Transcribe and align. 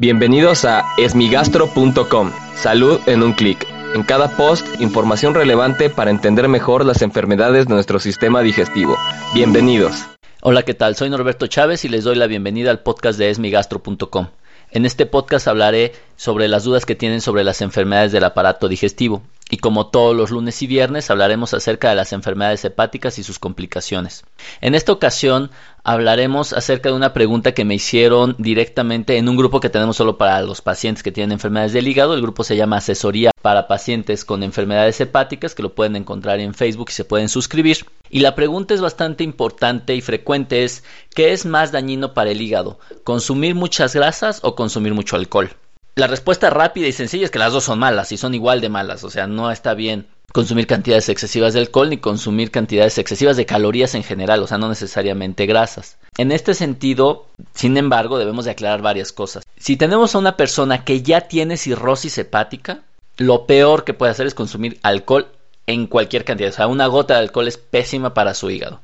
Bienvenidos 0.00 0.64
a 0.64 0.86
esmigastro.com. 0.96 2.32
Salud 2.54 2.98
en 3.04 3.22
un 3.22 3.34
clic. 3.34 3.66
En 3.94 4.02
cada 4.02 4.34
post, 4.34 4.66
información 4.80 5.34
relevante 5.34 5.90
para 5.90 6.10
entender 6.10 6.48
mejor 6.48 6.86
las 6.86 7.02
enfermedades 7.02 7.66
de 7.66 7.74
nuestro 7.74 7.98
sistema 7.98 8.40
digestivo. 8.40 8.96
Bienvenidos. 9.34 10.06
Hola, 10.40 10.62
¿qué 10.62 10.72
tal? 10.72 10.96
Soy 10.96 11.10
Norberto 11.10 11.48
Chávez 11.48 11.84
y 11.84 11.90
les 11.90 12.04
doy 12.04 12.16
la 12.16 12.28
bienvenida 12.28 12.70
al 12.70 12.78
podcast 12.78 13.18
de 13.18 13.28
esmigastro.com. 13.28 14.28
En 14.72 14.86
este 14.86 15.04
podcast 15.04 15.48
hablaré 15.48 15.92
sobre 16.16 16.46
las 16.46 16.62
dudas 16.62 16.86
que 16.86 16.94
tienen 16.94 17.20
sobre 17.20 17.42
las 17.42 17.60
enfermedades 17.60 18.12
del 18.12 18.22
aparato 18.22 18.68
digestivo 18.68 19.22
y 19.50 19.56
como 19.56 19.88
todos 19.88 20.14
los 20.16 20.30
lunes 20.30 20.62
y 20.62 20.68
viernes 20.68 21.10
hablaremos 21.10 21.54
acerca 21.54 21.90
de 21.90 21.96
las 21.96 22.12
enfermedades 22.12 22.64
hepáticas 22.64 23.18
y 23.18 23.24
sus 23.24 23.40
complicaciones. 23.40 24.24
En 24.60 24.76
esta 24.76 24.92
ocasión 24.92 25.50
hablaremos 25.82 26.52
acerca 26.52 26.88
de 26.88 26.94
una 26.94 27.12
pregunta 27.12 27.52
que 27.52 27.64
me 27.64 27.74
hicieron 27.74 28.36
directamente 28.38 29.16
en 29.16 29.28
un 29.28 29.36
grupo 29.36 29.58
que 29.58 29.70
tenemos 29.70 29.96
solo 29.96 30.16
para 30.16 30.40
los 30.42 30.62
pacientes 30.62 31.02
que 31.02 31.10
tienen 31.10 31.32
enfermedades 31.32 31.72
del 31.72 31.88
hígado. 31.88 32.14
El 32.14 32.22
grupo 32.22 32.44
se 32.44 32.56
llama 32.56 32.76
Asesoría 32.76 33.32
para 33.42 33.66
Pacientes 33.66 34.24
con 34.24 34.44
Enfermedades 34.44 35.00
Hepáticas, 35.00 35.56
que 35.56 35.62
lo 35.62 35.74
pueden 35.74 35.96
encontrar 35.96 36.38
en 36.38 36.54
Facebook 36.54 36.90
y 36.90 36.92
se 36.92 37.04
pueden 37.04 37.28
suscribir. 37.28 37.86
Y 38.10 38.20
la 38.20 38.34
pregunta 38.34 38.74
es 38.74 38.80
bastante 38.80 39.22
importante 39.22 39.94
y 39.94 40.00
frecuente 40.00 40.64
es, 40.64 40.82
¿qué 41.14 41.32
es 41.32 41.46
más 41.46 41.70
dañino 41.70 42.12
para 42.12 42.30
el 42.30 42.42
hígado? 42.42 42.80
¿Consumir 43.04 43.54
muchas 43.54 43.94
grasas 43.94 44.40
o 44.42 44.56
consumir 44.56 44.94
mucho 44.94 45.14
alcohol? 45.16 45.50
La 45.94 46.08
respuesta 46.08 46.50
rápida 46.50 46.88
y 46.88 46.92
sencilla 46.92 47.24
es 47.24 47.30
que 47.30 47.38
las 47.38 47.52
dos 47.52 47.64
son 47.64 47.78
malas 47.78 48.10
y 48.10 48.16
son 48.16 48.34
igual 48.34 48.60
de 48.60 48.68
malas, 48.68 49.04
o 49.04 49.10
sea, 49.10 49.26
no 49.26 49.50
está 49.50 49.74
bien 49.74 50.06
consumir 50.32 50.66
cantidades 50.66 51.08
excesivas 51.08 51.54
de 51.54 51.60
alcohol 51.60 51.90
ni 51.90 51.98
consumir 51.98 52.50
cantidades 52.50 52.98
excesivas 52.98 53.36
de 53.36 53.46
calorías 53.46 53.94
en 53.94 54.04
general, 54.04 54.42
o 54.42 54.46
sea, 54.46 54.58
no 54.58 54.68
necesariamente 54.68 55.46
grasas. 55.46 55.96
En 56.16 56.32
este 56.32 56.54
sentido, 56.54 57.26
sin 57.54 57.76
embargo, 57.76 58.18
debemos 58.18 58.44
de 58.44 58.52
aclarar 58.52 58.82
varias 58.82 59.12
cosas. 59.12 59.44
Si 59.56 59.76
tenemos 59.76 60.14
a 60.14 60.18
una 60.18 60.36
persona 60.36 60.84
que 60.84 61.02
ya 61.02 61.22
tiene 61.22 61.56
cirrosis 61.56 62.18
hepática, 62.18 62.82
lo 63.16 63.46
peor 63.46 63.84
que 63.84 63.94
puede 63.94 64.12
hacer 64.12 64.26
es 64.26 64.34
consumir 64.34 64.78
alcohol 64.82 65.28
en 65.70 65.86
cualquier 65.86 66.24
cantidad, 66.24 66.50
o 66.50 66.52
sea, 66.52 66.66
una 66.66 66.86
gota 66.86 67.14
de 67.14 67.20
alcohol 67.20 67.48
es 67.48 67.56
pésima 67.56 68.14
para 68.14 68.34
su 68.34 68.50
hígado. 68.50 68.80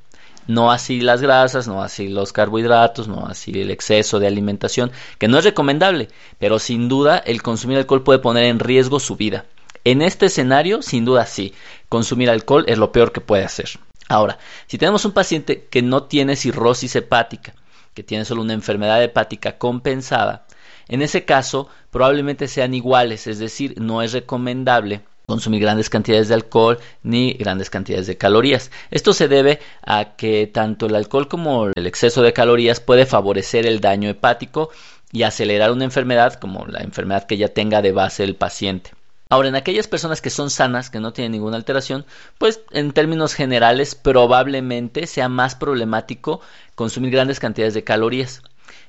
No 0.47 0.70
así 0.70 1.01
las 1.01 1.20
grasas, 1.20 1.67
no 1.67 1.83
así 1.83 2.09
los 2.09 2.33
carbohidratos, 2.33 3.09
no 3.09 3.27
así 3.27 3.51
el 3.61 3.70
exceso 3.70 4.20
de 4.20 4.28
alimentación, 4.28 4.93
que 5.19 5.27
no 5.27 5.39
es 5.39 5.45
recomendable, 5.45 6.09
pero 6.39 6.59
sin 6.59 6.89
duda 6.89 7.19
el 7.19 7.43
consumir 7.43 7.78
alcohol 7.78 8.05
puede 8.05 8.20
poner 8.20 8.45
en 8.45 8.61
riesgo 8.61 9.01
su 9.01 9.17
vida. 9.17 9.45
En 9.84 10.03
este 10.03 10.27
escenario, 10.27 10.83
sin 10.83 11.05
duda 11.05 11.27
sí, 11.27 11.53
consumir 11.89 12.31
alcohol 12.31 12.65
es 12.69 12.78
lo 12.78 12.93
peor 12.93 13.12
que 13.12 13.21
puede 13.21 13.45
hacer. 13.45 13.71
Ahora, 14.09 14.39
si 14.69 14.78
tenemos 14.78 15.05
un 15.05 15.12
paciente 15.12 15.67
que 15.69 15.83
no 15.83 16.05
tiene 16.05 16.37
cirrosis 16.37 16.95
hepática, 16.95 17.55
que 17.93 18.05
tiene 18.05 18.25
solo 18.25 18.43
una 18.43 18.53
enfermedad 18.53 19.03
hepática 19.03 19.59
compensada, 19.59 20.47
en 20.89 21.03
ese 21.03 21.25
caso 21.25 21.69
probablemente 21.91 22.47
sean 22.47 22.75
iguales, 22.75 23.27
es 23.27 23.41
decir, 23.41 23.75
no 23.81 24.03
es 24.03 24.12
recomendable 24.12 25.03
consumir 25.27 25.61
grandes 25.61 25.91
cantidades 25.91 26.29
de 26.29 26.35
alcohol 26.35 26.79
ni 27.03 27.35
grandes 27.35 27.69
cantidades 27.69 28.07
de 28.07 28.17
calorías. 28.17 28.71
Esto 28.91 29.13
se 29.13 29.29
debe 29.29 29.61
a 29.83 30.17
que 30.17 30.47
tanto 30.47 30.87
el 30.87 30.95
alcohol 30.95 31.29
como 31.29 31.67
el 31.75 31.87
exceso 31.87 32.23
de 32.23 32.33
calorías 32.33 32.81
puede 32.81 33.07
favorecer 33.07 33.67
el 33.67 33.81
daño 33.81 34.09
hepático 34.09 34.71
y 35.13 35.25
acelerar 35.25 35.73
una 35.73 35.85
enfermedad 35.85 36.35
como 36.35 36.67
la 36.67 36.81
enfermedad 36.81 37.27
que 37.27 37.37
ya 37.37 37.49
tenga 37.49 37.83
de 37.83 37.93
base 37.93 38.25
el 38.25 38.37
paciente. 38.37 38.91
Ahora, 39.29 39.49
en 39.49 39.57
aquellas 39.57 39.89
personas 39.89 40.21
que 40.21 40.31
son 40.31 40.51
sanas, 40.51 40.89
que 40.89 41.01
no 41.01 41.13
tienen 41.13 41.33
ninguna 41.33 41.57
alteración, 41.57 42.07
pues 42.39 42.61
en 42.71 42.93
términos 42.93 43.35
generales 43.35 43.97
probablemente 43.97 45.09
sea 45.09 45.29
más 45.29 45.57
problemático 45.57 46.41
consumir 46.77 47.11
grandes 47.11 47.41
cantidades 47.41 47.75
de 47.75 47.83
calorías. 47.83 48.43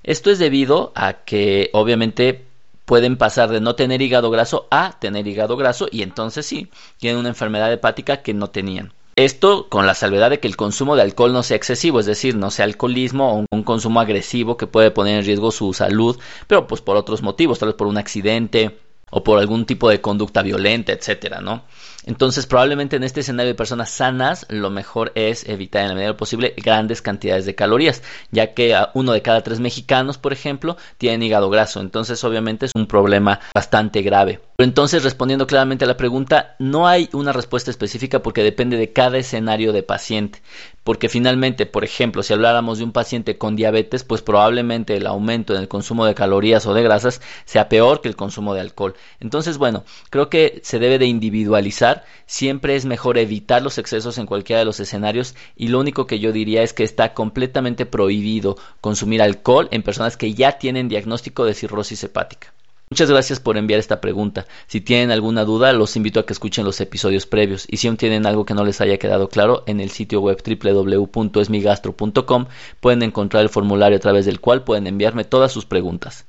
Esto 0.04 0.30
es 0.30 0.38
debido 0.38 0.92
a 0.96 1.14
que 1.14 1.72
obviamente 1.74 2.47
pueden 2.88 3.18
pasar 3.18 3.50
de 3.50 3.60
no 3.60 3.76
tener 3.76 4.02
hígado 4.02 4.32
graso 4.32 4.66
a 4.72 4.98
tener 4.98 5.28
hígado 5.28 5.58
graso 5.58 5.90
y 5.92 6.04
entonces 6.04 6.46
sí, 6.46 6.72
tienen 7.00 7.20
una 7.20 7.28
enfermedad 7.28 7.72
hepática 7.72 8.22
que 8.22 8.34
no 8.34 8.50
tenían. 8.50 8.94
Esto 9.18 9.68
con 9.68 9.86
la 9.86 9.94
salvedad 9.94 10.30
de 10.30 10.40
que 10.40 10.48
el 10.48 10.56
consumo 10.56 10.96
de 10.96 11.02
alcohol 11.02 11.34
no 11.34 11.44
sea 11.44 11.58
excesivo, 11.58 12.00
es 12.00 12.06
decir, 12.06 12.38
no 12.38 12.50
sea 12.50 12.64
alcoholismo 12.64 13.34
o 13.34 13.46
un 13.52 13.64
consumo 13.64 14.00
agresivo 14.00 14.56
que 14.56 14.68
puede 14.68 14.92
poner 14.92 15.20
en 15.20 15.26
riesgo 15.26 15.52
su 15.52 15.74
salud, 15.74 16.18
pero 16.48 16.66
pues 16.66 16.80
por 16.80 16.96
otros 16.96 17.22
motivos, 17.22 17.60
tal 17.60 17.70
vez 17.70 17.76
por 17.76 17.88
un 17.88 17.98
accidente 17.98 18.80
o 19.10 19.22
por 19.22 19.38
algún 19.38 19.66
tipo 19.66 19.90
de 19.90 20.00
conducta 20.00 20.42
violenta, 20.42 20.94
etcétera, 20.94 21.42
¿no? 21.42 21.64
Entonces, 22.08 22.46
probablemente 22.46 22.96
en 22.96 23.04
este 23.04 23.20
escenario 23.20 23.52
de 23.52 23.56
personas 23.56 23.90
sanas, 23.90 24.46
lo 24.50 24.70
mejor 24.70 25.12
es 25.16 25.48
evitar 25.48 25.82
en 25.84 25.90
la 25.90 25.96
medida 25.96 26.16
posible 26.16 26.54
grandes 26.56 27.02
cantidades 27.02 27.46
de 27.46 27.54
calorías, 27.54 28.02
ya 28.32 28.54
que 28.54 28.74
uno 28.94 29.12
de 29.12 29.22
cada 29.22 29.44
tres 29.44 29.60
mexicanos, 29.60 30.18
por 30.18 30.32
ejemplo, 30.32 30.78
tiene 30.98 31.26
hígado 31.26 31.50
graso. 31.50 31.82
Entonces, 31.82 32.24
obviamente 32.24 32.66
es 32.66 32.72
un 32.76 32.88
problema 32.88 33.42
bastante 33.54 34.02
grave. 34.04 34.40
Pero 34.56 34.70
entonces, 34.70 35.04
respondiendo 35.04 35.48
claramente 35.48 35.84
a 35.84 35.88
la 35.88 35.98
pregunta, 35.98 36.56
no 36.60 36.88
hay 36.88 37.10
una 37.12 37.34
respuesta 37.34 37.70
específica 37.72 38.24
porque 38.24 38.42
depende 38.42 38.78
de 38.78 38.94
cada 38.94 39.18
escenario 39.18 39.74
de 39.74 39.84
paciente. 39.84 40.42
Porque 40.84 41.10
finalmente, 41.10 41.66
por 41.66 41.84
ejemplo, 41.84 42.24
si 42.24 42.32
habláramos 42.32 42.78
de 42.78 42.86
un 42.86 42.94
paciente 42.94 43.38
con 43.38 43.58
diabetes, 43.58 44.06
pues 44.06 44.22
probablemente 44.22 44.96
el 44.96 45.06
aumento 45.06 45.54
en 45.54 45.60
el 45.60 45.68
consumo 45.68 46.06
de 46.06 46.16
calorías 46.16 46.66
o 46.66 46.74
de 46.74 46.82
grasas 46.82 47.22
sea 47.44 47.68
peor 47.68 48.00
que 48.00 48.08
el 48.08 48.16
consumo 48.16 48.54
de 48.54 48.62
alcohol. 48.62 48.96
Entonces, 49.20 49.58
bueno, 49.58 49.84
creo 50.10 50.30
que 50.30 50.62
se 50.64 50.80
debe 50.80 50.98
de 50.98 51.06
individualizar. 51.06 51.97
Siempre 52.26 52.76
es 52.76 52.86
mejor 52.86 53.18
evitar 53.18 53.62
los 53.62 53.78
excesos 53.78 54.18
en 54.18 54.26
cualquiera 54.26 54.60
de 54.60 54.66
los 54.66 54.80
escenarios 54.80 55.36
y 55.56 55.70
lo 55.70 55.80
único 55.80 56.08
que 56.08 56.20
yo 56.20 56.32
diría 56.32 56.64
es 56.64 56.74
que 56.74 56.84
está 56.84 57.14
completamente 57.14 57.86
prohibido 57.86 58.58
consumir 58.82 59.22
alcohol 59.22 59.68
en 59.72 59.84
personas 59.84 60.18
que 60.18 60.34
ya 60.34 60.54
tienen 60.54 60.90
diagnóstico 60.90 61.46
de 61.46 61.54
cirrosis 61.54 62.04
hepática. 62.04 62.54
Muchas 62.90 63.12
gracias 63.12 63.42
por 63.42 63.58
enviar 63.58 63.82
esta 63.82 64.00
pregunta. 64.00 64.46
Si 64.68 64.80
tienen 64.80 65.12
alguna 65.12 65.44
duda, 65.44 65.74
los 65.74 65.98
invito 65.98 66.22
a 66.22 66.26
que 66.26 66.32
escuchen 66.32 66.64
los 66.64 66.80
episodios 66.80 67.26
previos. 67.26 67.66
Y 67.70 67.78
si 67.78 67.88
aún 67.88 67.98
tienen 67.98 68.26
algo 68.26 68.46
que 68.46 68.54
no 68.54 68.64
les 68.64 68.80
haya 68.80 68.98
quedado 68.98 69.28
claro, 69.28 69.64
en 69.68 69.82
el 69.82 69.92
sitio 69.92 70.22
web 70.22 70.42
www.esmigastro.com 70.42 72.46
pueden 72.80 73.04
encontrar 73.04 73.44
el 73.44 73.50
formulario 73.50 73.98
a 73.98 74.02
través 74.02 74.26
del 74.26 74.40
cual 74.40 74.64
pueden 74.64 74.88
enviarme 74.88 75.26
todas 75.26 75.52
sus 75.52 75.66
preguntas. 75.66 76.26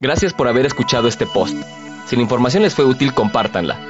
Gracias 0.00 0.34
por 0.34 0.48
haber 0.48 0.66
escuchado 0.66 1.06
este 1.06 1.26
post. 1.26 1.56
Si 2.06 2.16
la 2.16 2.22
información 2.22 2.64
les 2.64 2.74
fue 2.74 2.84
útil, 2.84 3.14
compártanla. 3.14 3.89